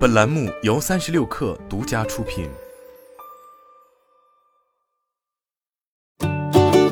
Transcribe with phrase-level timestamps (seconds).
[0.00, 2.48] 本栏目由三十六氪独家出品。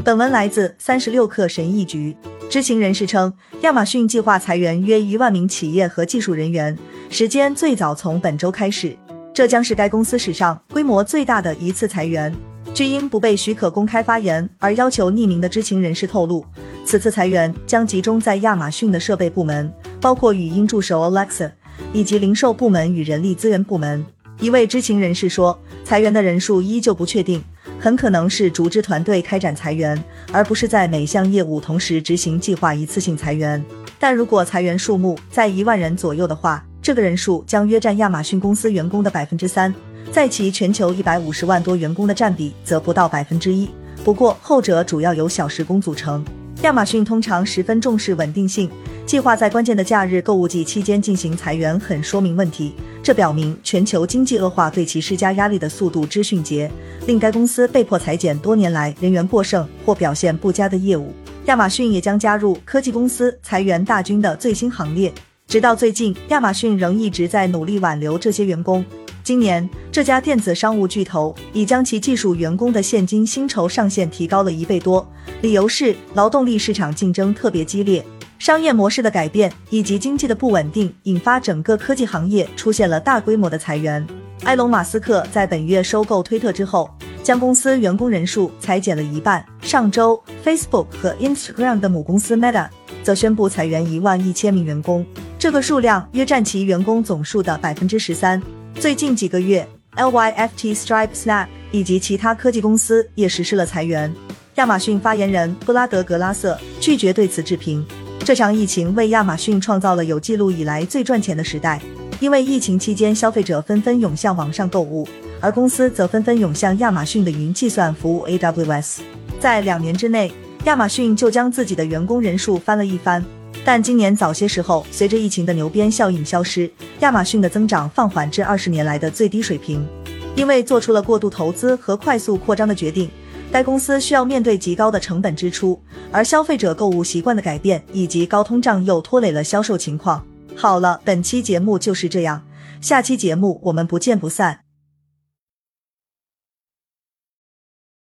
[0.04, 2.14] 本文来自三十六氪神译局。
[2.50, 3.32] 知情人士称，
[3.62, 6.76] 亚马逊计划裁员约一万名企业和技术人员，
[7.08, 8.94] 时间最早从本周开始。
[9.32, 12.30] 这将是该公司史上规模最大的一次裁员。
[12.74, 16.44] 据因不被许可公开发言而要求匿名的知情人士透露，
[16.84, 21.50] 此次裁员将集中在亚马逊的设备部门，包括语音助手 Alexa，
[21.92, 24.04] 以及零售部门与人力资源部门。
[24.40, 27.42] 一位知情人士说，裁员的人数依旧不确定，
[27.80, 33.64] 很可能是逐支团队开展裁员，而不是在每项业务同时执行计划一次性裁员。
[33.98, 39.74] 但如果裁员数目在一万人左右的话，这个人数将约占亚马逊公司员工的百分之三。
[40.12, 43.68] 在其全球一百五十万多员工的占比则不到百分之一，
[44.04, 46.24] 不过后者主要由小时工组成。
[46.62, 48.68] 亚马逊通常十分重视稳定性，
[49.06, 52.74] 计划在关键的假日购物季期间进行裁员，很说明问题。
[53.00, 56.68] 这表明全球经济恶化对其施加压力的速度之迅捷，
[57.06, 61.14] 令该公司被迫裁减多年来人员过剩或表现不佳的业务。
[61.44, 65.12] 亚马逊也将加入科技公司裁员大军的最新行列。
[65.46, 68.84] 直到最近，亚马逊仍一直在努力挽留这些员工。
[69.28, 75.06] 今年，这家电子商务巨头已将其技术员工的现金薪酬上限提高了一倍多，
[75.42, 78.02] 理由是劳动力市场竞争特别激烈，
[78.38, 84.02] 商业模式的改变以及经济的不稳定，引发整个科技行业出现了大规模的裁员。
[84.44, 86.88] 埃隆·马斯克在本月收购推特之后，
[87.22, 89.44] 将公司员工人数裁减了一半。
[89.60, 92.66] 上周，Facebook 和 Instagram 的母公司 Meta
[93.02, 95.04] 则宣布裁员一万一千名员工，
[95.38, 98.42] 这个数量约占其员工总数的百分之十三。
[98.80, 104.14] 最近几个月，Lyft、Stripe、Snap 以及其他科技公司也实施了裁员。
[104.54, 107.84] 亚马逊发言人布拉德·格拉瑟拒绝对此置评。
[108.24, 111.80] 这场疫情为亚马逊创造了有记录以来最赚钱的时代，
[112.20, 115.08] 因为疫情期间消费者纷纷涌向网上购物，
[115.40, 118.98] 而公司则纷纷涌向亚马逊的云计算服务 AWS。
[119.40, 120.32] 在两年之内，
[120.66, 123.24] 亚马逊就将自己的员工人数翻了一番。
[123.68, 126.70] 但今年早些时候，随着疫情的牛鞭效应消失，
[127.00, 129.86] 亚马逊的增长放缓至二十年来的最低水平。
[130.34, 133.10] 因为做出了过度投资和快速扩张的决定，
[133.52, 135.78] 该公司需要面对极高的成本支出，
[136.10, 140.24] 而消费者购物习惯的改变以及高通胀又拖累了销售情况。
[140.56, 142.42] 好了，本期节目就是这样，
[142.80, 144.67] 下期节目我们不见不散。